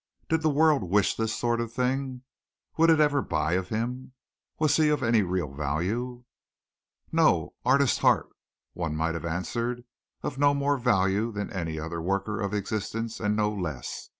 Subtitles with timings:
[0.29, 2.23] Did the world wish this sort of thing?
[2.75, 4.13] Would it ever buy of him?
[4.57, 6.23] Was he of any real value?
[7.11, 8.27] "No, artist heart!"
[8.73, 9.83] one might have answered,
[10.23, 14.09] "of no more value than any other worker of existence and no less.